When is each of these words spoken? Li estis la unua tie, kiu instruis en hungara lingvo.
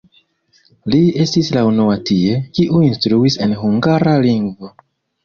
Li 0.93 1.01
estis 1.25 1.51
la 1.57 1.63
unua 1.71 1.97
tie, 2.11 2.39
kiu 2.55 2.79
instruis 2.87 3.37
en 3.47 3.55
hungara 3.61 4.17
lingvo. 4.25 4.73